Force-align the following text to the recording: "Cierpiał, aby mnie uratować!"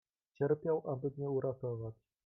"Cierpiał, 0.35 0.83
aby 0.91 1.11
mnie 1.17 1.29
uratować!" 1.29 1.95